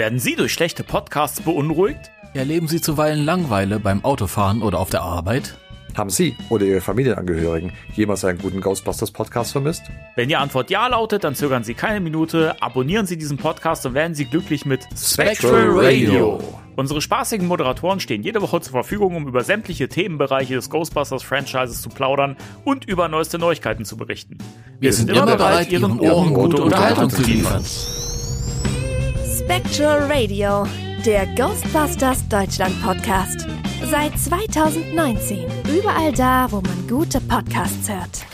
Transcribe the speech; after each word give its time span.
Werden 0.00 0.18
Sie 0.18 0.34
durch 0.34 0.54
schlechte 0.54 0.82
Podcasts 0.82 1.42
beunruhigt? 1.42 2.10
Erleben 2.32 2.68
Sie 2.68 2.80
zuweilen 2.80 3.22
Langweile 3.22 3.78
beim 3.78 4.02
Autofahren 4.02 4.62
oder 4.62 4.78
auf 4.78 4.88
der 4.88 5.02
Arbeit? 5.02 5.58
Haben 5.94 6.08
Sie 6.08 6.34
oder 6.48 6.64
Ihre 6.64 6.80
Familienangehörigen 6.80 7.74
jemals 7.94 8.24
einen 8.24 8.38
guten 8.38 8.62
Ghostbusters 8.62 9.10
Podcast 9.10 9.52
vermisst? 9.52 9.82
Wenn 10.16 10.30
die 10.30 10.36
Antwort 10.36 10.70
ja 10.70 10.86
lautet, 10.86 11.22
dann 11.22 11.34
zögern 11.34 11.64
Sie 11.64 11.74
keine 11.74 12.00
Minute, 12.00 12.62
abonnieren 12.62 13.04
Sie 13.04 13.18
diesen 13.18 13.36
Podcast 13.36 13.84
und 13.84 13.92
werden 13.92 14.14
Sie 14.14 14.24
glücklich 14.24 14.64
mit 14.64 14.88
Spectral 14.96 15.68
Radio. 15.72 16.42
Unsere 16.76 17.02
spaßigen 17.02 17.46
Moderatoren 17.46 18.00
stehen 18.00 18.22
jede 18.22 18.40
Woche 18.40 18.62
zur 18.62 18.72
Verfügung, 18.72 19.16
um 19.16 19.28
über 19.28 19.44
sämtliche 19.44 19.90
Themenbereiche 19.90 20.54
des 20.54 20.70
Ghostbusters 20.70 21.22
Franchises 21.22 21.82
zu 21.82 21.90
plaudern 21.90 22.38
und 22.64 22.86
über 22.86 23.08
neueste 23.08 23.38
Neuigkeiten 23.38 23.84
zu 23.84 23.98
berichten. 23.98 24.38
Wir 24.78 24.94
sind 24.94 25.10
immer 25.10 25.26
bereit, 25.26 25.70
Ihren 25.70 26.00
Ohren 26.00 26.32
gute 26.32 26.62
Unterhaltung 26.62 27.10
zu 27.10 27.20
liefern. 27.20 27.62
Spectral 29.50 30.08
Radio, 30.08 30.64
der 31.04 31.26
Ghostbusters 31.34 32.28
Deutschland 32.28 32.80
Podcast. 32.84 33.48
Seit 33.90 34.16
2019. 34.16 35.44
Überall 35.76 36.12
da, 36.12 36.46
wo 36.52 36.60
man 36.60 36.86
gute 36.88 37.20
Podcasts 37.22 37.90
hört. 37.90 38.24